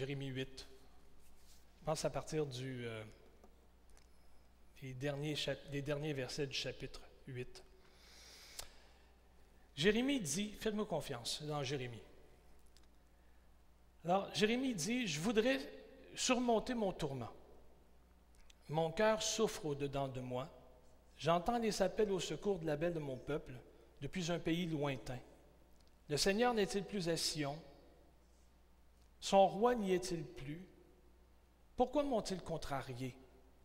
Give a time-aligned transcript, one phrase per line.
[0.00, 0.66] Jérémie 8.
[1.78, 3.04] Je pense à partir du, euh,
[4.80, 5.36] des, derniers
[5.70, 7.62] des derniers versets du chapitre 8.
[9.76, 12.00] Jérémie dit, faites-moi confiance dans Jérémie.
[14.06, 15.60] Alors, Jérémie dit, je voudrais
[16.14, 17.28] surmonter mon tourment.
[18.70, 20.48] Mon cœur souffre au-dedans de moi.
[21.18, 23.52] J'entends les appels au secours de la belle de mon peuple
[24.00, 25.18] depuis un pays lointain.
[26.08, 27.58] Le Seigneur n'est-il plus à Sion?
[29.20, 30.64] Son roi n'y est-il plus?
[31.76, 33.14] Pourquoi m'ont-ils contrarié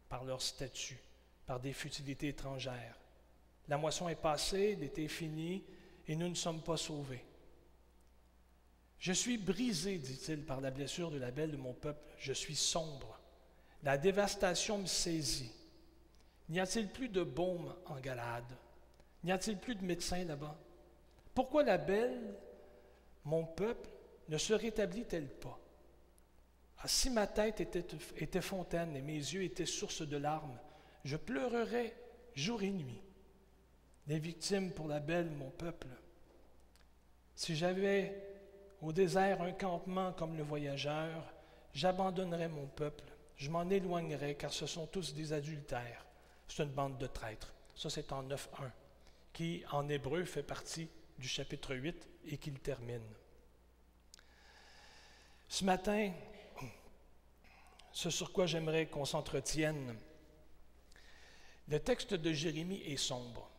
[0.09, 0.99] par leur statut,
[1.45, 2.99] par des futilités étrangères?
[3.67, 5.63] La moisson est passée, l'été est fini,
[6.07, 7.23] et nous ne sommes pas sauvés.
[8.99, 12.13] Je suis brisé, dit-il, par la blessure de la belle de mon peuple.
[12.17, 13.19] Je suis sombre.
[13.83, 15.51] La dévastation me saisit.
[16.49, 18.55] N'y a-t-il plus de baume en Galade?
[19.23, 20.57] N'y a-t-il plus de médecins là-bas?
[21.33, 22.35] Pourquoi la belle,
[23.25, 23.89] mon peuple,
[24.29, 25.59] ne se rétablit-elle pas?
[26.79, 30.59] Ah, si ma tête était, fontaine et mes yeux étaient source de larmes,
[31.03, 31.95] je pleurerais
[32.35, 33.01] jour et nuit.
[34.07, 35.87] Les victimes pour la belle, mon peuple.
[37.35, 38.21] Si j'avais
[38.81, 41.33] au désert un campement comme le voyageur,
[41.73, 43.05] j'abandonnerais mon peuple,
[43.35, 46.05] je m'en éloignerais, car ce sont tous des adultères.
[46.47, 47.53] C'est une bande de traîtres.
[47.75, 48.69] Ça, c'est en 9.1,
[49.33, 53.01] qui en hébreu fait partie du chapitre 8 et qu'il termine.
[55.47, 56.11] Ce matin,
[57.91, 59.95] ce sur quoi j'aimerais qu'on s'entretienne,
[61.67, 63.49] le texte de Jérémie est sombre,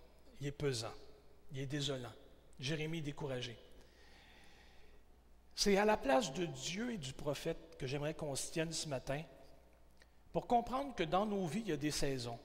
[0.41, 0.93] il est pesant,
[1.53, 2.12] il est désolant.
[2.59, 3.56] Jérémie est découragé.
[5.55, 8.89] C'est à la place de Dieu et du prophète que j'aimerais qu'on se tienne ce
[8.89, 9.23] matin
[10.33, 12.39] pour comprendre que dans nos vies, il y a des saisons.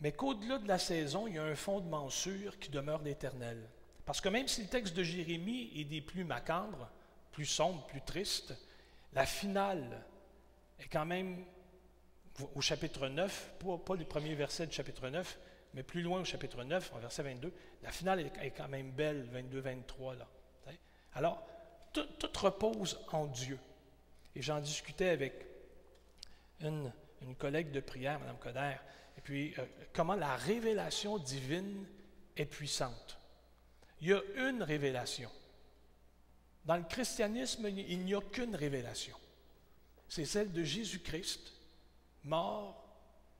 [0.00, 3.66] Mais qu'au-delà de la saison, il y a un fondement sûr qui demeure l'éternel.
[4.04, 6.90] Parce que même si le texte de Jérémie est des plus macabres,
[7.34, 8.54] plus sombres, plus tristes,
[9.12, 10.04] la finale
[10.78, 11.44] est quand même
[12.54, 13.54] au chapitre 9,
[13.84, 15.38] pas, les premiers versets du chapitre 9,
[15.74, 17.52] mais plus loin au chapitre 9, en verset 22,
[17.82, 20.28] la finale est, quand même belle, 22-23 là.
[21.16, 21.46] Alors,
[21.92, 22.06] tout,
[22.36, 23.58] repose en Dieu.
[24.34, 25.46] Et j'en discutais avec
[26.60, 26.92] une,
[27.38, 28.76] collègue de prière, Mme Coder,
[29.16, 31.86] et puis euh, comment la révélation divine
[32.36, 33.18] est puissante.
[34.00, 35.30] Il y a une révélation.
[36.64, 39.16] Dans le christianisme, il n'y a qu'une révélation.
[40.08, 41.52] C'est celle de Jésus-Christ,
[42.24, 42.84] mort,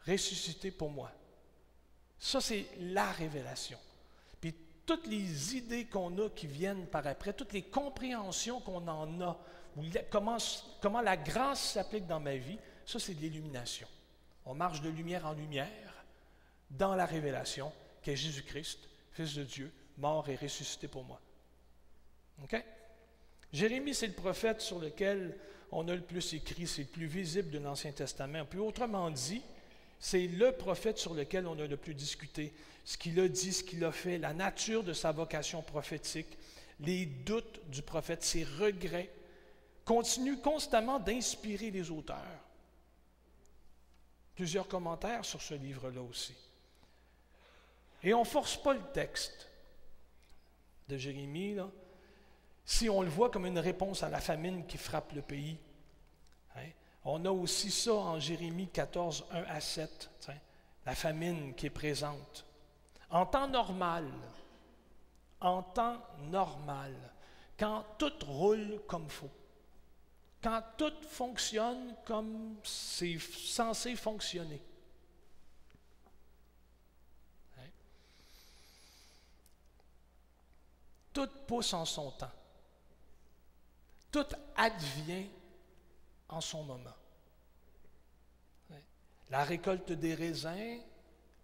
[0.07, 1.11] ressuscité pour moi.
[2.19, 3.79] Ça, c'est la révélation.
[4.41, 4.55] Puis
[4.87, 9.39] toutes les idées qu'on a qui viennent par après, toutes les compréhensions qu'on en a,
[10.11, 13.89] comment, la grâce s'applique dans ma vie, ça, c'est de l'illumination.
[14.45, 16.05] On marche de lumière en lumière
[16.71, 21.21] dans la révélation qu'est Jésus-Christ, Fils de Dieu, mort et ressuscité pour moi.
[22.43, 22.63] OK?
[23.55, 25.39] Jérémie, c'est le prophète sur lequel
[25.71, 28.45] on a le plus écrit, c'est le plus visible de l'Ancien Testament.
[28.45, 29.43] Puis autrement dit,
[30.01, 32.53] c'est le prophète sur lequel on a le plus discuté,
[32.85, 36.37] ce qu'il a dit, ce qu'il a fait, la nature de sa vocation prophétique,
[36.81, 39.09] les doutes du prophète, ses regrets,
[39.85, 42.19] continuent constamment d'inspirer les auteurs.
[44.35, 46.35] Plusieurs commentaires sur ce livre-là aussi.
[48.03, 49.49] Et on ne force pas le texte
[50.89, 51.71] de Jérémie, là,
[52.65, 55.59] si on le voit comme une réponse à la famine qui frappe le pays.
[56.57, 56.71] Hein.
[57.05, 60.11] On a aussi ça en Jérémie 14, 1 à 7,
[60.87, 62.47] la famine qui est présente.
[63.11, 64.11] En temps normal,
[65.41, 65.99] en temps
[66.31, 66.95] normal,
[67.59, 69.31] quand tout roule comme faut,
[70.43, 74.63] quand tout fonctionne comme c'est censé fonctionner.
[77.59, 77.69] Hein?
[81.13, 82.33] Tout pousse en son temps.
[84.15, 85.27] Tout advient
[86.29, 86.95] en son moment.
[89.29, 90.79] La récolte des raisins,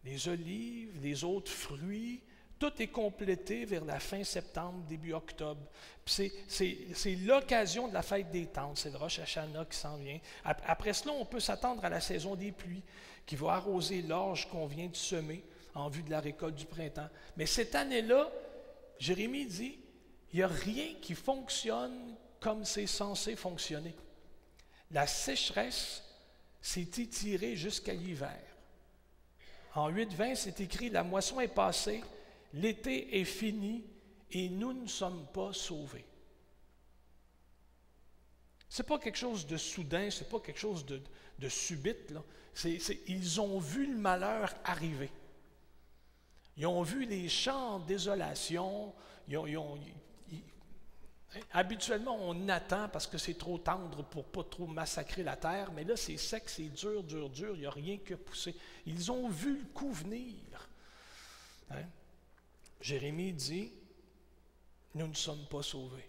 [0.05, 2.23] les olives, les autres fruits,
[2.61, 5.67] tout est complété vers la fin septembre, début octobre.
[6.07, 10.21] C'est l'occasion de la fête des tentes, c'est le Rosh Hashanah qui s'en vient.
[10.45, 12.85] Après cela, on peut s'attendre à la saison des pluies
[13.27, 15.43] qui va arroser l'orge qu'on vient de semer
[15.75, 17.09] en vue de la récolte du printemps.
[17.37, 18.31] Mais cette année-là,
[19.01, 19.81] Jérémie dit,
[20.33, 23.95] il n'y a rien qui fonctionne comme c'est censé fonctionner.
[24.91, 26.03] La sécheresse
[26.61, 28.41] s'est étirée jusqu'à l'hiver.
[29.75, 32.03] En 8.20, c'est écrit, la moisson est passée,
[32.55, 33.85] l'été est fini
[34.33, 36.05] et nous ne sommes pas sauvés.
[38.69, 42.13] Ce n'est pas quelque chose de soudain, ce n'est pas quelque chose de, subite.
[43.07, 45.11] Ils ont vu le malheur arriver.
[46.57, 48.93] Ils ont vu les champs en désolation.
[49.29, 49.79] Ils ont,
[51.53, 55.85] Habituellement, on attend parce que c'est trop tendre pour pas trop massacrer la terre, mais
[55.85, 58.57] là, c'est sec, c'est dur, dur, dur, il n'y a rien que pousser.
[58.87, 60.69] Ils ont vu le coup venir.
[61.71, 61.85] Hein?
[62.81, 63.73] Jérémie dit,
[64.95, 66.09] nous ne sommes pas sauvés.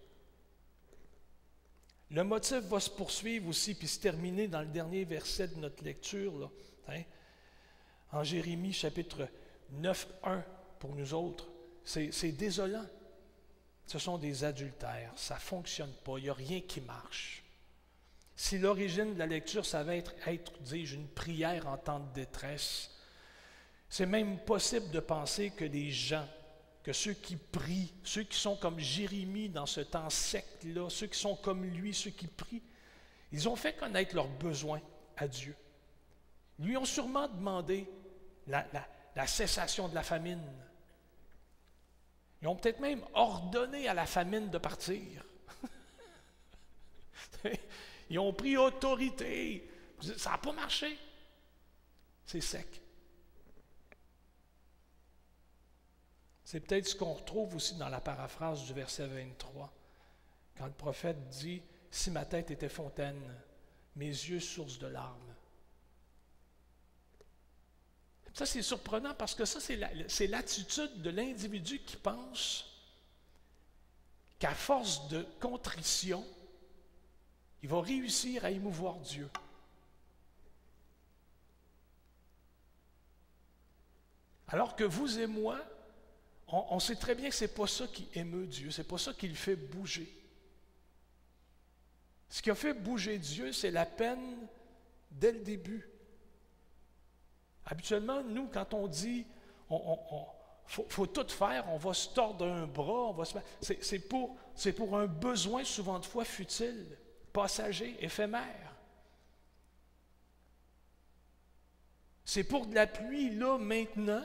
[2.09, 5.83] Le motif va se poursuivre aussi, puis se terminer dans le dernier verset de notre
[5.83, 6.51] lecture,
[6.87, 7.03] hein?
[8.11, 9.29] en Jérémie chapitre
[9.71, 10.43] 9, 1
[10.79, 11.47] pour nous autres.
[11.83, 12.85] C'est désolant.
[13.87, 15.11] Ce sont des adultères.
[15.15, 16.17] Ça ne fonctionne pas.
[16.17, 17.43] Il n'y a rien qui marche.
[18.35, 20.13] Si l'origine de la lecture, ça va être,
[20.61, 22.89] dis-je, une prière en temps de détresse,
[23.89, 26.27] c'est même possible de penser que les gens,
[26.81, 31.19] que ceux qui prient, ceux qui sont comme Jérémie dans ce temps sec-là, ceux qui
[31.19, 32.63] sont comme lui, ceux qui prient,
[33.31, 34.81] ils ont fait connaître leurs besoins
[35.17, 35.55] à Dieu.
[36.57, 37.87] Lui ont sûrement demandé
[38.47, 40.41] la cessation de la famine,
[42.41, 45.23] ils ont peut-être même ordonné à la famine de partir.
[48.09, 49.69] Ils ont pris autorité.
[50.17, 50.97] Ça n'a pas marché.
[52.25, 52.81] C'est sec.
[56.43, 59.71] C'est peut-être ce qu'on retrouve aussi dans la paraphrase du verset 23,
[60.57, 63.21] quand le prophète dit, Si ma tête était fontaine,
[63.95, 65.30] mes yeux source de larmes.
[68.33, 72.65] Ça, c'est surprenant parce que ça, c'est l'attitude de l'individu qui pense
[74.39, 76.25] qu'à force de contrition,
[77.61, 79.29] il va réussir à émouvoir Dieu.
[84.47, 85.59] Alors que vous et moi,
[86.47, 88.97] on, sait très bien que ce n'est pas ça qui émeut Dieu, ce n'est pas
[88.97, 90.11] ça qui le fait bouger.
[92.29, 94.47] Ce qui a fait bouger Dieu, c'est la peine
[95.11, 95.87] dès le début.
[97.71, 99.25] Habituellement, nous, quand on dit
[99.69, 99.97] on,
[100.65, 104.73] faut, tout faire, on va se tordre un bras, on va se c'est, pour, c'est
[104.73, 106.85] pour un besoin souvent de fois futile,
[107.31, 108.75] passager, éphémère.
[112.25, 114.23] C'est pour de la pluie là maintenant,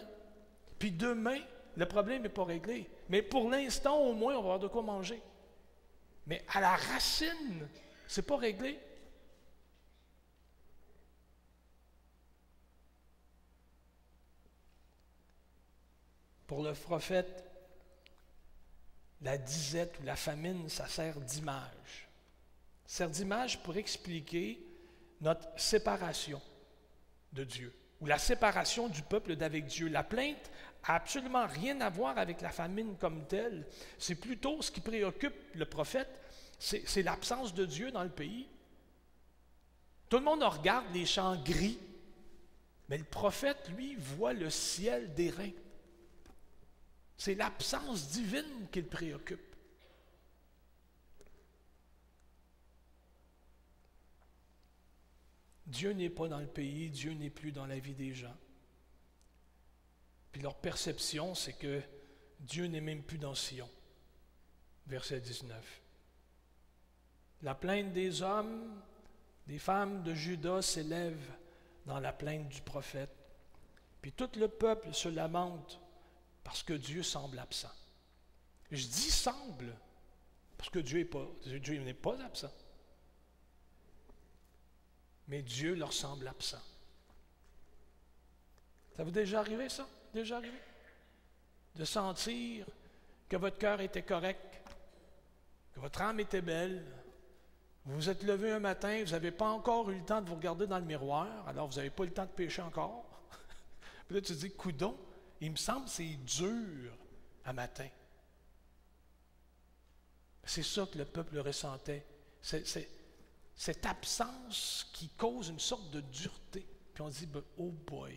[0.80, 1.38] puis demain,
[1.76, 2.90] le problème n'est pas réglé.
[3.08, 5.22] Mais pour l'instant, au moins, on va avoir de quoi manger.
[6.26, 7.68] Mais à la racine,
[8.08, 8.76] c'est pas réglé.
[16.46, 17.44] Pour le prophète,
[19.22, 22.08] la disette ou la famine, ça sert d'image.
[22.86, 24.60] Ça sert d'image pour expliquer
[25.20, 26.40] notre séparation
[27.32, 29.88] de Dieu, ou la séparation du peuple d'avec Dieu.
[29.88, 30.50] La plainte
[30.84, 33.66] a absolument rien à voir avec la famine comme telle.
[33.98, 36.20] C'est plutôt ce qui préoccupe le prophète,
[36.58, 38.48] c'est l'absence de Dieu dans le pays.
[40.08, 41.78] Tout le monde regarde les champs gris,
[42.88, 45.50] mais le prophète, lui, voit le ciel d'airain.
[47.16, 49.56] C'est l'absence divine qui le préoccupe.
[55.66, 58.36] Dieu n'est pas dans le pays, Dieu n'est plus dans la vie des gens.
[60.30, 61.82] Puis leur perception, c'est que
[62.40, 63.68] Dieu n'est même plus dans Sion.
[64.86, 65.82] Verset 19.
[67.42, 68.80] La plainte des hommes,
[69.46, 71.20] des femmes de Judas s'élève
[71.86, 73.10] dans la plainte du prophète.
[74.00, 75.80] Puis tout le peuple se lamente
[76.46, 77.72] parce que Dieu semble absent.
[78.70, 79.76] Je dis semble,
[80.56, 82.52] parce que Dieu n'est pas, Dieu pas absent.
[85.26, 86.62] Mais Dieu leur semble absent.
[88.96, 89.88] Ça vous est déjà arrivé, ça?
[90.14, 90.56] Déjà arrivé?
[91.74, 92.64] De sentir
[93.28, 94.62] que votre cœur était correct,
[95.74, 96.86] que votre âme était belle.
[97.86, 100.36] Vous vous êtes levé un matin, vous n'avez pas encore eu le temps de vous
[100.36, 103.04] regarder dans le miroir, alors vous n'avez pas eu le temps de pécher encore.
[104.06, 104.96] Puis là, tu te dis, coudon,
[105.40, 106.92] il me semble que c'est dur
[107.44, 107.88] à matin.
[110.44, 112.06] C'est ça que le peuple ressentait.
[112.40, 116.66] Cette absence qui cause une sorte de dureté.
[116.94, 118.16] Puis on dit, ben, oh boy,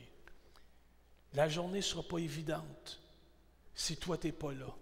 [1.34, 3.02] la journée ne sera pas évidente
[3.76, 4.74] si toi, tu n'es pas là.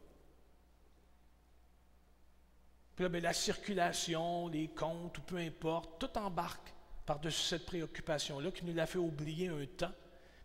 [2.95, 6.73] Puis là, ben, la circulation, les comptes, ou peu importe, tout embarque
[7.05, 9.93] par-dessus cette préoccupation-là qui nous l'a fait oublier un temps.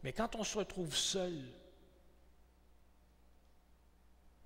[0.02, 1.34] Mais quand on se retrouve seul,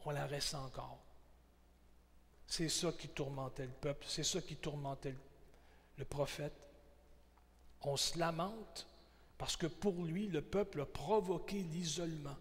[0.06, 0.98] on la reste encore.
[2.46, 5.14] C'est ça qui tourmentait le peuple, c'est ça qui tourmentait
[5.98, 6.54] le, prophète.
[7.82, 8.86] On se lamente
[9.36, 12.36] parce que pour lui, le peuple a provoqué l'isolement.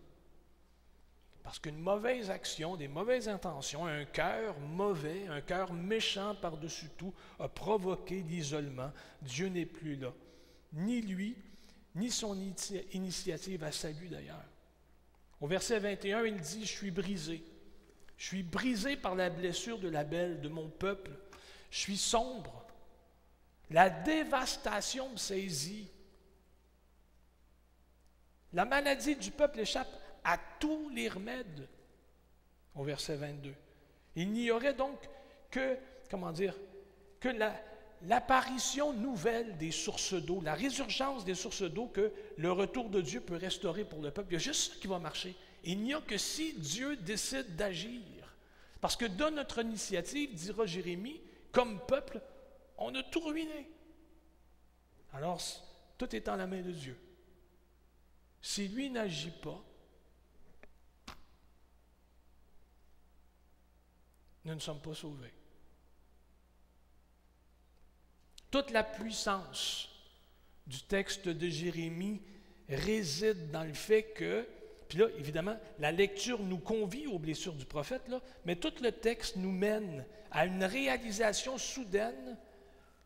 [1.43, 7.13] Parce qu'une mauvaise action, des mauvaises intentions, un cœur mauvais, un cœur méchant par-dessus tout,
[7.39, 8.91] a provoqué l'isolement.
[9.21, 10.13] Dieu n'est plus là.
[10.73, 11.35] Ni lui,
[11.95, 12.39] ni son
[12.93, 14.43] initiative à salut d'ailleurs.
[15.41, 17.43] Au verset 21, il dit, je suis brisé.
[18.17, 21.11] Je suis brisé par la blessure de la belle, de mon peuple.
[21.69, 22.65] Je suis sombre.
[23.69, 25.89] La dévastation me saisit.
[28.53, 29.89] La maladie du peuple échappe
[30.23, 31.67] à tous les remèdes.
[32.75, 33.53] Au verset 22.
[34.15, 34.97] Il n'y aurait donc
[35.51, 35.77] que,
[36.09, 36.55] comment dire,
[37.19, 37.29] que
[38.03, 43.19] l'apparition nouvelle des sources d'eau, la résurgence des sources d'eau que le retour de Dieu
[43.19, 44.29] peut restaurer pour le peuple.
[44.31, 45.35] Il y a juste ça qui va marcher.
[45.65, 48.01] Il n'y a que si Dieu décide d'agir.
[48.79, 51.19] Parce que de notre initiative, dira Jérémie,
[51.51, 52.21] comme peuple,
[52.77, 53.67] on a tout ruiné.
[55.13, 55.41] Alors,
[55.97, 56.97] tout est en la main de Dieu.
[58.41, 59.59] Si lui n'agit pas,
[64.43, 65.33] nous ne sommes pas sauvés.
[68.51, 69.89] Toute la puissance
[70.67, 72.21] du texte de Jérémie
[72.69, 74.47] réside dans le fait que,
[74.87, 78.03] puis là, évidemment, la lecture nous convie aux blessures du prophète,
[78.45, 82.37] mais tout le texte nous mène à une réalisation soudaine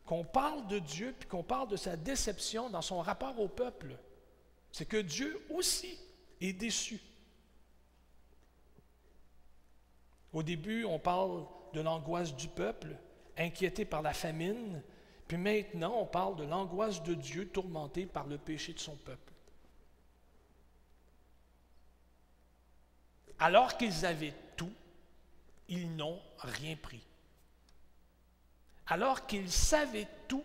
[0.05, 3.95] qu'on parle de Dieu, puis qu'on parle de sa déception dans son rapport au peuple.
[4.71, 5.97] C'est que Dieu aussi
[6.41, 6.99] est déçu.
[10.33, 12.95] Au début, on parle de l'angoisse du peuple,
[13.37, 14.81] inquiété par la famine,
[15.27, 19.33] puis maintenant, on parle de l'angoisse de Dieu tourmenté par le péché de son peuple.
[23.39, 24.73] Alors qu'ils avaient tout,
[25.69, 27.01] ils n'ont rien pris.
[28.87, 30.43] Alors qu'ils savaient tout,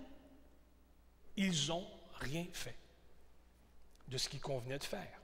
[1.36, 2.76] ils n'ont rien fait
[4.08, 5.20] de ce qu'il convenait de faire.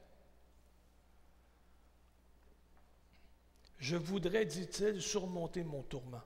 [3.78, 6.22] Je voudrais, dit-il, surmonter mon tourment,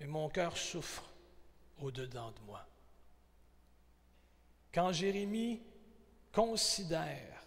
[0.00, 1.04] mais mon cœur souffre
[1.80, 2.66] au-dedans de moi.
[4.72, 5.62] Quand Jérémie
[6.32, 7.42] considère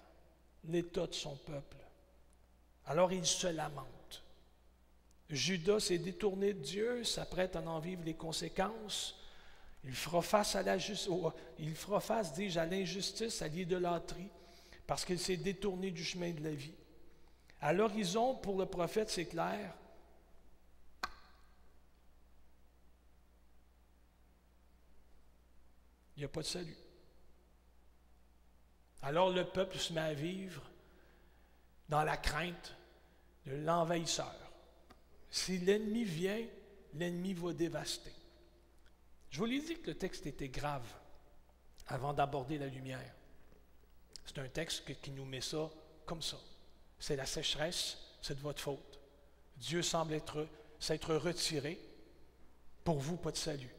[0.63, 1.77] l'état de son peuple,
[2.87, 4.23] alors il se lamente.
[5.29, 9.19] Judas s'est détourné de Dieu, s'apprête à en vivre les conséquences.
[9.83, 11.09] Il fera face à la justice,
[11.59, 14.29] il fera face, dis-je, à l'injustice, à l'idolâtrie,
[14.85, 16.73] parce qu'il s'est détourné du chemin de la vie.
[17.59, 19.73] À l'horizon, pour le prophète, c'est clair.
[26.15, 26.77] Il n'y a pas de salut.
[29.01, 30.63] Alors le peuple se met à vivre
[31.89, 32.76] dans la crainte
[33.47, 34.35] de l'envahisseur.
[35.31, 36.45] Si l'ennemi vient,
[36.93, 38.11] l'ennemi va dévaster.
[39.29, 40.87] Je vous l'ai dit que le texte était grave
[41.87, 43.13] avant d'aborder la lumière.
[44.25, 45.69] C'est un texte qui nous met ça
[46.05, 46.37] comme ça.
[46.99, 48.99] C'est la sécheresse, c'est de votre faute.
[49.55, 50.47] Dieu semble être,
[50.79, 51.79] s'être retiré.
[52.83, 53.73] Pour vous, pas de salut.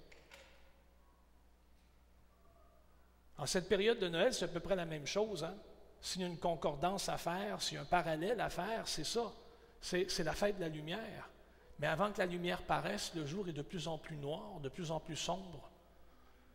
[3.37, 5.45] En cette période de Noël, c'est à peu près la même chose.
[5.45, 5.57] Hein?
[6.01, 9.05] S'il y a une concordance à faire, s'il y a un parallèle à faire, c'est
[9.05, 9.33] ça.
[9.80, 11.30] C'est la fête de la lumière.
[11.78, 14.68] Mais avant que la lumière paraisse, le jour est de plus en plus noir, de
[14.68, 15.70] plus en plus sombre.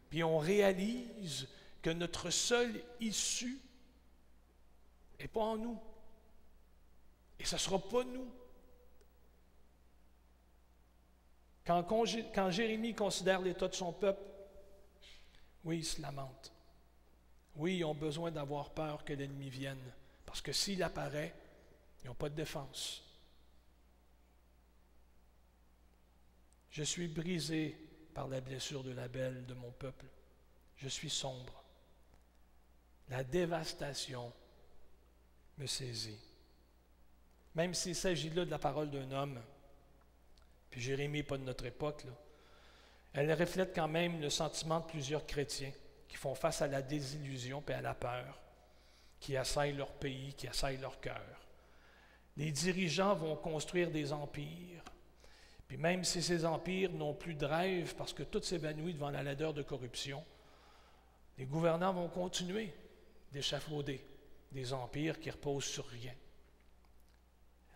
[0.09, 1.47] Puis on réalise
[1.81, 3.59] que notre seule issue
[5.19, 5.79] n'est pas en nous.
[7.39, 8.29] Et ce ne sera pas nous.
[11.65, 14.21] Quand, Jérémie considère l'état de son peuple,
[15.63, 16.51] oui, il se lamente.
[17.55, 19.93] Oui, ils ont besoin d'avoir peur que l'ennemi vienne,
[20.25, 21.33] parce que s'il apparaît,
[22.03, 23.03] ils n'ont pas de défense.
[26.73, 27.77] Je suis brisé
[28.15, 30.07] par la blessure de la belle de mon peuple.
[30.75, 31.63] Je suis sombre.
[33.09, 34.33] La dévastation
[35.59, 36.17] me saisit.
[37.53, 39.39] Même s'il s'agit là de la parole d'un homme,
[40.71, 42.05] puis Jérémie pas de notre époque,
[43.13, 45.71] elle reflète quand même le sentiment de plusieurs chrétiens
[46.07, 48.41] qui font face à la désillusion et à la peur,
[49.19, 51.47] qui assaillent leur pays, qui assaillent leur cœur.
[52.35, 54.83] Les dirigeants vont construire des empires,
[55.67, 59.23] puis même si ces empires n'ont plus de rêve parce que tout s'évanouit devant la
[59.23, 60.23] laideur de corruption,
[61.37, 62.73] les gouvernants vont continuer
[63.31, 64.05] d'échafauder
[64.51, 66.13] des empires qui reposent sur rien.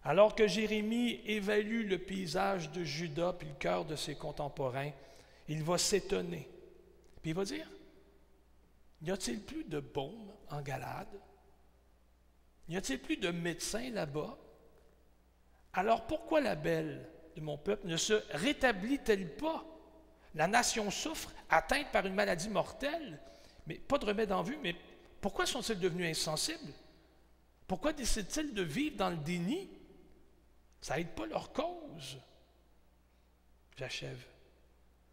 [0.03, 4.91] Alors que Jérémie évalue le paysage de Juda puis le cœur de ses contemporains,
[5.47, 6.47] il va s'étonner.
[7.21, 7.67] Puis il va dire
[9.01, 11.19] N'y a-t-il plus de baume en Galade?
[12.69, 14.37] N'y a-t-il plus de médecins là-bas?
[15.73, 19.63] Alors pourquoi la belle de mon peuple ne se rétablit-elle pas?
[20.35, 23.19] La nation souffre, atteinte par une maladie mortelle,
[23.65, 24.57] mais pas de remède en vue.
[24.61, 24.75] Mais
[25.21, 26.73] pourquoi sont-ils devenus insensibles?
[27.67, 29.69] Pourquoi décident-ils de vivre dans le déni?
[30.81, 32.17] Ça n'aide pas leur cause.
[33.77, 34.23] J'achève.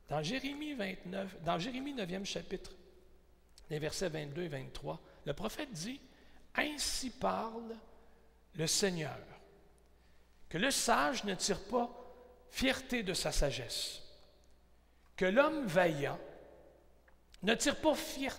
[0.09, 2.73] Dans Jérémie 29, dans Jérémie 9e chapitre,
[3.71, 6.01] les versets 22 et 23, le prophète dit
[6.55, 7.75] Ainsi parle
[8.55, 9.19] le Seigneur
[10.49, 12.04] que le sage ne tire pas
[12.55, 14.01] fierté de sa sagesse,
[15.17, 16.21] que l'homme vaillant
[17.43, 17.95] ne tire pas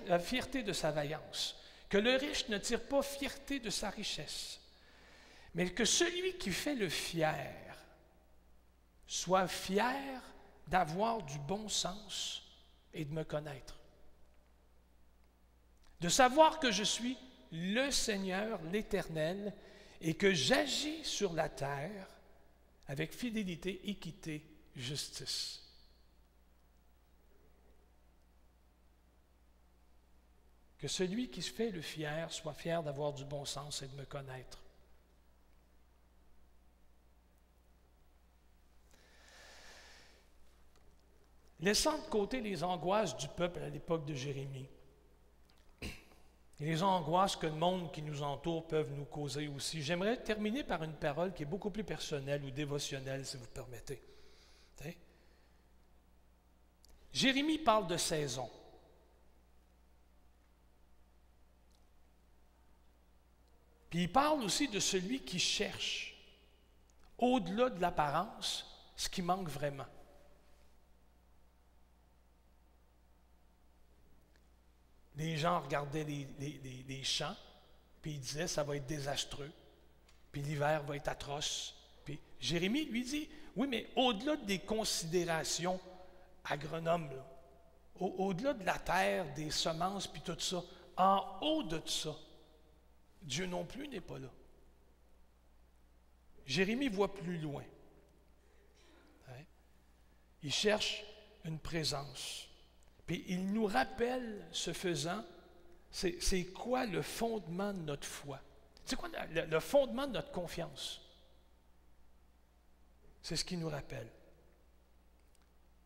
[0.10, 4.62] euh, fierté de sa vaillance, que le riche ne tire pas fierté de sa richesse,
[5.54, 7.54] mais que celui qui fait le fier
[9.06, 10.22] soit fier
[10.68, 12.42] d'avoir du bon sens
[12.94, 13.76] et de me connaître.
[16.00, 17.18] De savoir que je suis
[17.52, 19.54] le Seigneur, l'Éternel,
[20.00, 22.15] et que j'agis sur la terre
[22.88, 25.62] avec fidélité, équité, justice.
[30.78, 33.96] Que celui qui se fait le fier soit fier d'avoir du bon sens et de
[33.96, 34.60] me connaître.
[41.62, 44.70] Laissant de côté les angoisses du peuple à l'époque de Jérémie,
[46.60, 50.84] les angoisses que le monde qui nous entoure peuvent nous causer aussi, j'aimerais terminer par
[50.84, 54.02] une parole qui est beaucoup plus personnelle ou dévotionnelle, si vous permettez.
[57.16, 58.50] Jérémie parle de saison.
[63.90, 66.14] Puis il parle aussi de celui qui cherche,
[67.18, 69.86] au-delà de l'apparence, ce qui manque vraiment.
[75.18, 77.36] Les gens regardaient les, champs,
[78.02, 79.52] puis ils disaient ça va être désastreux,
[80.32, 81.76] puis l'hiver va être atroce.
[82.04, 85.80] Puis Jérémie lui dit oui, mais au-delà des considérations
[86.44, 87.10] agronomes,
[88.00, 90.62] au-delà de la terre, des semences, puis tout ça,
[90.98, 92.16] en haut de tout ça,
[93.22, 94.30] Dieu non plus n'est pas là.
[96.46, 97.64] Jérémie voit plus loin.
[99.30, 99.44] Hein?
[100.44, 101.04] Il cherche
[101.44, 102.48] une présence.
[103.06, 105.24] Puis il nous rappelle, ce faisant,
[105.92, 108.40] c'est quoi le fondement de notre foi?
[108.84, 111.02] C'est quoi le, fondement de notre confiance?
[113.22, 114.12] C'est ce qu'il nous rappelle.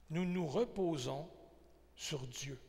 [0.09, 1.29] Nous nous reposons
[1.95, 2.59] sur Dieu.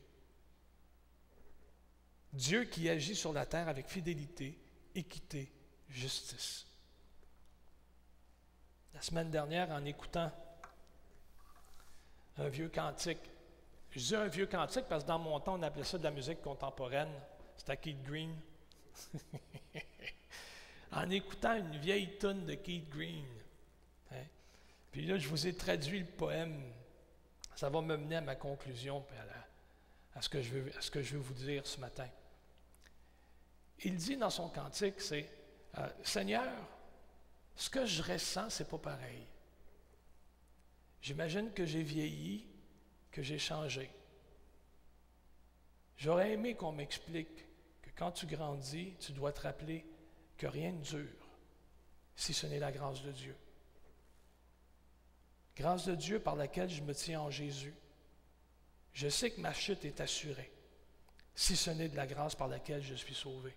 [2.33, 4.57] Dieu qui agit sur la terre avec fidélité,
[4.95, 5.51] équité,
[5.89, 6.65] justice.
[8.93, 10.31] La semaine dernière, en écoutant
[12.37, 13.31] un vieux cantique,
[13.91, 16.11] je dis un vieux cantique parce que dans mon temps, on appelait ça de la
[16.11, 17.11] musique contemporaine.
[17.57, 18.33] C'était Keith Green.
[20.91, 23.25] en écoutant une vieille tonne de Keith Green.
[24.11, 24.25] Hein.
[24.91, 26.61] Puis là, je vous ai traduit le poème.
[27.55, 29.05] Ça va me mener à ma conclusion
[30.15, 32.07] à, à, ce que je veux, à ce que je veux vous dire ce matin.
[33.83, 35.29] Il dit dans son cantique, c'est
[35.77, 36.51] euh, Seigneur,
[37.55, 39.25] ce que je ressens, c'est pas pareil.
[41.01, 42.47] J'imagine que j'ai vieilli,
[43.11, 43.89] que j'ai changé.
[45.97, 47.45] J'aurais aimé qu'on m'explique
[47.81, 49.85] que quand tu grandis, tu dois te rappeler
[50.37, 51.29] que rien ne dure
[52.15, 53.35] si ce n'est la grâce de Dieu.
[55.55, 57.73] Grâce de Dieu par laquelle je me tiens en Jésus.
[58.93, 60.51] Je sais que ma chute est assurée
[61.35, 63.55] si ce n'est de la grâce par laquelle je suis sauvé.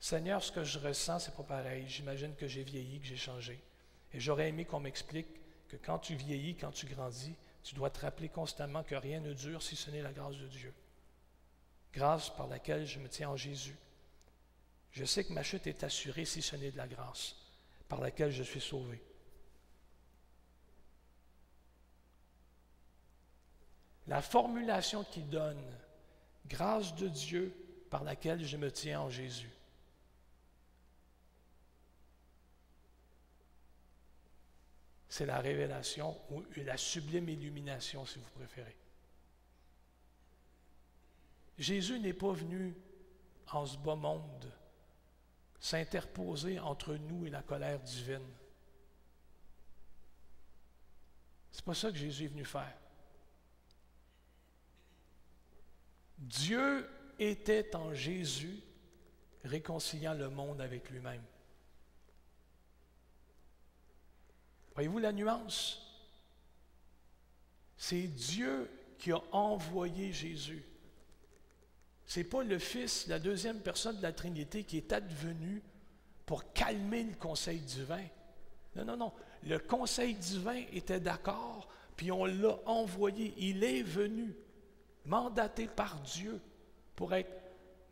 [0.00, 1.88] Seigneur, ce que je ressens, c'est pas pareil.
[1.88, 3.60] J'imagine que j'ai vieilli, que j'ai changé.
[4.12, 5.26] Et j'aurais aimé qu'on m'explique
[5.68, 9.32] que quand tu vieillis, quand tu grandis, tu dois te rappeler constamment que rien ne
[9.32, 10.72] dure si ce n'est la grâce de Dieu.
[11.92, 13.76] Grâce par laquelle je me tiens en Jésus.
[14.92, 17.36] Je sais que ma chute est assurée si ce n'est de la grâce
[17.88, 19.02] par laquelle je suis sauvé.
[24.06, 25.62] La formulation qu'il donne,
[26.46, 27.54] grâce de Dieu
[27.90, 29.50] par laquelle je me tiens en Jésus.
[35.16, 38.76] C'est la révélation ou la sublime illumination, si vous préférez.
[41.56, 42.76] Jésus n'est pas venu
[43.50, 44.52] en ce bas monde
[45.58, 48.28] s'interposer entre nous et la colère divine.
[51.50, 52.76] C'est pas ça que Jésus est venu faire.
[56.18, 58.60] Dieu était en Jésus
[59.44, 61.24] réconciliant le monde avec lui-même.
[64.76, 65.80] Voyez-vous la nuance?
[67.78, 70.62] C'est Dieu qui a envoyé Jésus.
[72.04, 75.62] Ce n'est pas le Fils, la deuxième personne de la Trinité, qui est advenu
[76.26, 78.04] pour calmer le conseil divin.
[78.76, 79.12] Non, non, non.
[79.44, 83.32] Le conseil divin était d'accord, puis on l'a envoyé.
[83.38, 84.36] Il est venu,
[85.06, 86.38] mandaté par Dieu,
[86.96, 87.32] pour être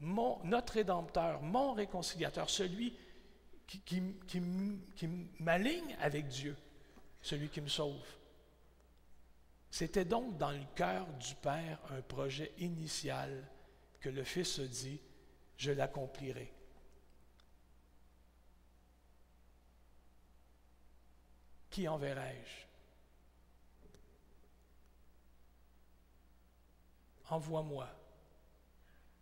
[0.00, 2.94] mon, notre Rédempteur, mon réconciliateur, celui
[3.66, 6.54] qui, qui, qui m'aligne avec Dieu
[7.24, 8.06] celui qui me sauve.
[9.70, 13.48] C'était donc dans le cœur du Père un projet initial
[13.98, 15.00] que le Fils se dit,
[15.56, 16.52] je l'accomplirai.
[21.70, 22.66] Qui enverrai-je?
[27.30, 27.88] Envoie-moi.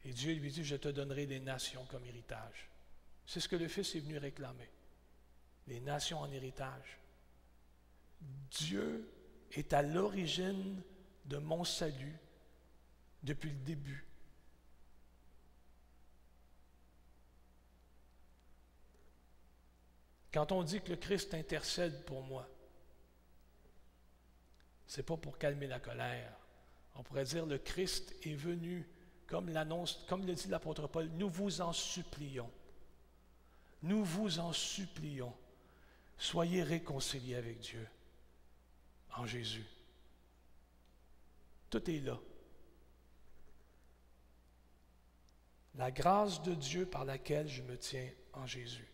[0.04, 2.68] Et Dieu lui dit, je te donnerai des nations comme héritage.
[3.26, 4.68] C'est ce que le Fils est venu réclamer,
[5.68, 6.98] les nations en héritage.
[8.50, 9.08] Dieu
[9.52, 10.82] est à l'origine
[11.24, 12.18] de mon salut
[13.22, 14.06] depuis le début.
[20.32, 22.48] Quand on dit que le Christ intercède pour moi,
[24.86, 26.34] ce n'est pas pour calmer la colère.
[26.94, 28.86] On pourrait dire le Christ est venu,
[29.26, 32.50] comme l'annonce, comme le dit l'apôtre Paul, nous vous en supplions.
[33.82, 35.34] Nous vous en supplions.
[36.16, 37.86] Soyez réconciliés avec Dieu
[39.12, 39.66] en Jésus.
[41.70, 42.18] Tout est là.
[45.74, 48.88] La grâce de Dieu par laquelle je me tiens en Jésus.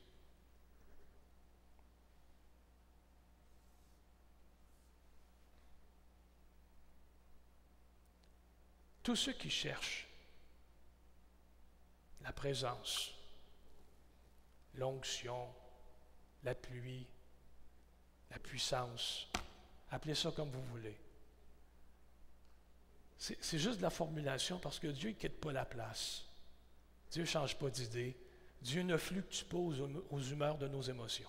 [9.03, 10.07] Tous ceux qui cherchent
[12.21, 13.15] la présence,
[14.75, 15.49] l'onction,
[16.45, 17.07] la pluie,
[18.31, 19.29] la puissance,
[19.91, 20.97] appelez ça comme vous voulez.
[23.19, 26.25] C'est juste de la formulation parce que Dieu ne quitte pas la place.
[27.11, 28.17] Dieu ne change pas d'idée.
[28.63, 31.29] Dieu ne fluctue pas aux, humeurs de nos émotions.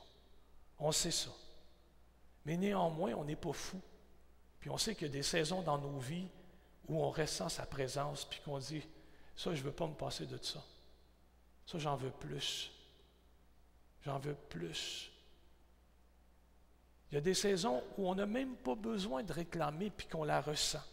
[0.78, 1.32] On sait ça.
[2.46, 3.82] Mais néanmoins, on n'est pas fou.
[4.60, 6.28] Puis on sait qu'il y a des saisons dans nos vies
[6.88, 8.84] où on ressent sa présence, puis qu'on dit,
[9.36, 10.64] ça, je ne veux pas me passer de ça.
[11.66, 12.72] Ça, j'en veux plus.
[14.04, 15.12] J'en veux plus.
[17.12, 20.24] Il y a des saisons où on n'a même pas besoin de réclamer, puis qu'on
[20.24, 20.84] la ressent.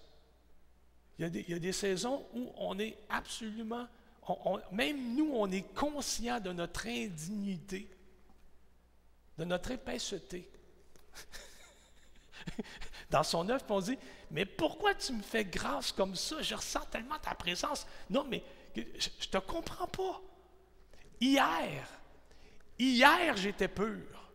[1.19, 3.87] Il y, a des, saisons où on est absolument,
[4.71, 7.89] même nous, on est conscient de notre indignité,
[9.39, 10.51] de notre épaisseté.
[13.11, 13.99] Dans son œuvre, on dit,
[14.31, 16.43] mais pourquoi tu me fais grâce comme ça?
[16.43, 17.87] Je ressens tellement ta présence.
[18.11, 18.43] Non, mais
[18.75, 20.21] je ne te comprends pas.
[21.19, 21.89] Hier,
[22.79, 24.26] hier, j'étais pur.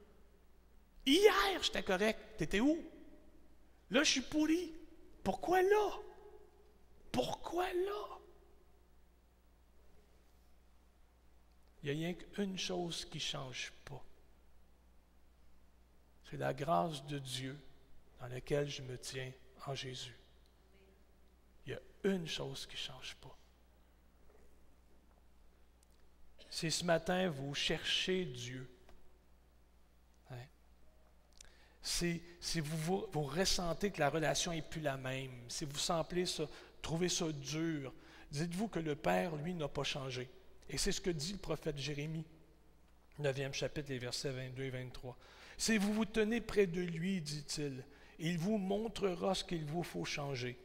[1.05, 2.19] Hier, j'étais correct.
[2.37, 2.77] Tu étais où?
[3.89, 4.71] Là, je suis pourri.
[5.23, 5.99] Pourquoi là?
[7.11, 8.19] Pourquoi là?
[11.83, 14.03] Il n'y a rien qu'une chose qui ne change pas.
[16.29, 17.57] C'est la grâce de Dieu
[18.19, 19.31] dans laquelle je me tiens
[19.65, 20.15] en Jésus.
[21.65, 23.35] Il y a une chose qui ne change pas.
[26.49, 28.69] Si ce matin vous cherchez Dieu,
[30.29, 30.45] hein,
[31.81, 32.21] si,
[32.59, 36.43] vous, ressentez que la relation n'est plus la même, si vous semblez ça,
[36.81, 37.93] trouver ça dur,
[38.31, 40.29] dites-vous que le Père, lui, n'a pas changé.
[40.69, 42.25] Et c'est ce que dit le prophète Jérémie,
[43.19, 45.17] 9e chapitre, les versets 22 et 23.
[45.57, 47.83] Si vous vous tenez près de lui, dit-il,
[48.19, 50.57] il vous montrera ce qu'il vous faut changer.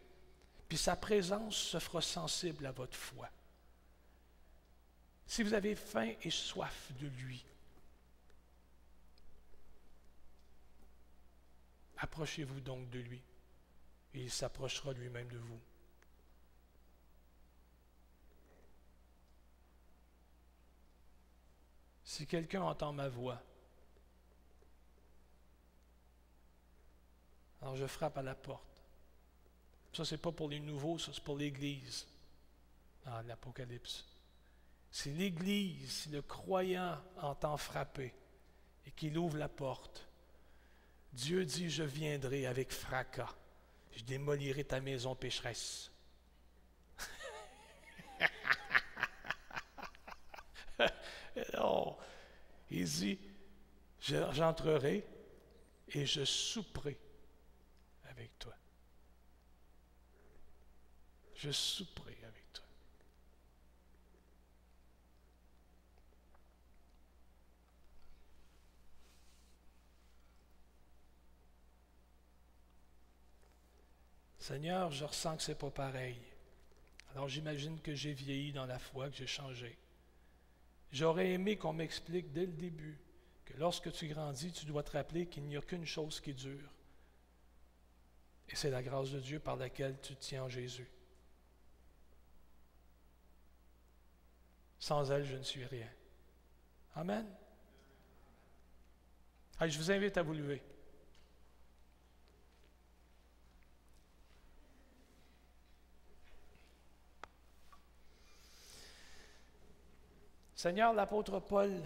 [0.68, 3.30] Puis sa présence se fera sensible à votre foi.
[5.26, 7.44] Si vous avez faim et soif de lui,
[11.98, 13.22] approchez-vous donc de lui
[14.14, 15.60] et il s'approchera lui-même de vous.
[22.04, 23.42] Si quelqu'un entend ma voix
[27.60, 28.82] Alors je frappe à la porte.
[29.92, 32.06] Ça, ce n'est pas pour les nouveaux, ça, c'est pour l'Église.
[33.04, 34.04] Dans l'Apocalypse.
[34.90, 38.14] Si l'Église, si le croyant entend frapper
[38.84, 40.08] et qu'il ouvre la porte,
[41.12, 43.34] Dieu dit, je viendrai avec fracas.
[43.92, 45.90] Je démolirai ta maison pécheresse.
[51.54, 51.96] non.
[52.70, 53.18] Il dit,
[54.00, 55.06] j'entrerai
[55.88, 56.98] et je souperai
[58.10, 58.54] avec toi.
[61.34, 62.65] Je souperai avec toi.
[74.46, 76.20] Seigneur, je ressens que ce n'est pas pareil.
[77.10, 79.76] Alors j'imagine que j'ai vieilli dans la foi, que j'ai changé.
[80.92, 82.96] J'aurais aimé qu'on m'explique dès le début
[83.44, 86.70] que lorsque tu grandis, tu dois te rappeler qu'il n'y a qu'une chose qui dure,
[88.48, 90.88] et c'est la grâce de Dieu par laquelle tu tiens en Jésus.
[94.78, 95.90] Sans elle, je ne suis rien.
[96.94, 97.26] Amen.
[99.58, 100.62] Allez, je vous invite à vous lever.
[110.66, 111.80] Seigneur, l'apôtre Paul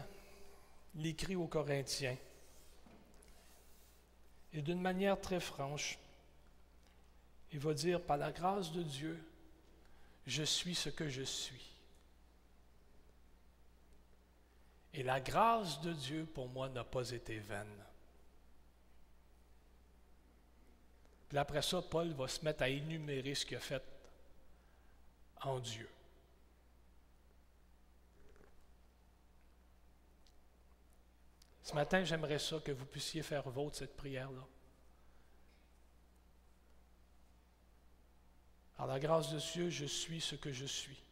[0.95, 2.17] l'écrit aux Corinthiens.
[4.55, 5.99] Et d'une manière très franche,
[7.53, 9.23] il va dire, par la grâce de Dieu,
[10.27, 11.77] je suis ce que je suis.
[14.95, 17.85] Et la grâce de Dieu pour moi n'a pas été vaine.
[21.29, 23.85] Puis après ça, Paul va se mettre à énumérer ce qu'il a fait
[25.43, 25.91] en Dieu.
[31.63, 34.47] Ce matin, j'aimerais ça que vous puissiez faire vôtre cette prière-là.
[38.77, 41.03] Par la grâce de Dieu, je suis ce que je suis.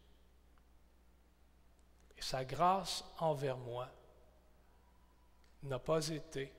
[2.17, 3.91] Et sa grâce envers moi
[5.65, 6.53] n'a pas été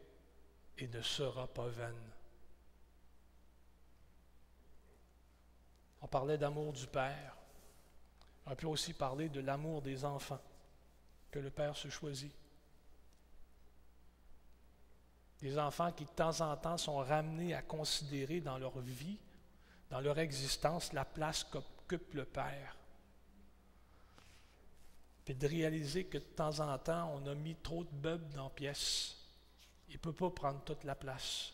[0.77, 2.11] et ne sera pas vaine.
[6.01, 7.35] On parlait d'amour du Père.
[8.45, 10.41] On peut aussi parler de l'amour des enfants
[11.31, 12.33] que le Père se choisit.
[15.41, 19.17] Des enfants qui de temps en temps sont ramenés à considérer dans leur vie,
[19.89, 22.75] dans leur existence, la place qu'occupe le Père.
[25.23, 28.45] Puis de réaliser que de temps en temps, on a mis trop de bubs dans
[28.45, 29.15] la pièce.
[29.87, 31.53] Il ne peut pas prendre toute la place.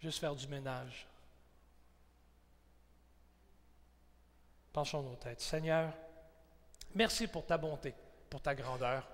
[0.00, 1.06] Juste faire du ménage.
[4.72, 5.40] Penchons nos têtes.
[5.40, 5.92] Seigneur,
[6.94, 7.94] merci pour ta bonté,
[8.28, 9.06] pour ta grandeur.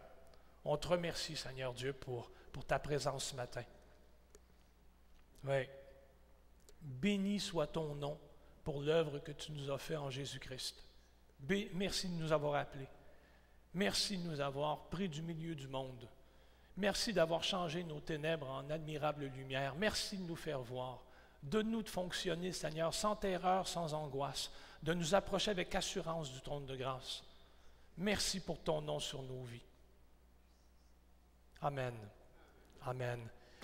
[0.65, 3.65] On te remercie, Seigneur Dieu, pour pour ta présence ce matin.
[5.45, 5.69] Oui.
[6.81, 8.19] Béni soit ton nom
[8.65, 10.83] pour l'œuvre que tu nous as faite en Jésus-Christ.
[11.75, 12.89] Merci de nous avoir appelés.
[13.75, 16.09] Merci de nous avoir pris du milieu du monde.
[16.79, 19.75] Merci d'avoir changé nos ténèbres en admirable lumière.
[19.75, 21.03] Merci de nous faire voir.
[21.43, 24.51] Donne-nous de fonctionner, Seigneur, sans terreur, sans angoisse,
[24.83, 27.23] de nous approcher avec assurance du trône de grâce.
[27.99, 29.61] Merci pour ton nom sur nos vies.
[31.61, 31.93] Amen.
[32.87, 33.19] Amen.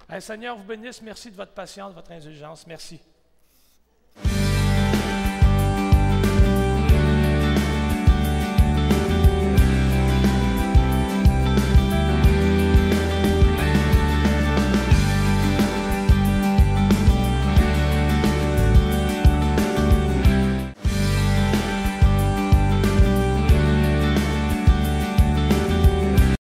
[0.08, 1.00] Hey, Seigneur vous bénisse.
[1.00, 2.66] Merci de votre patience, de votre indulgence.
[2.66, 3.00] Merci.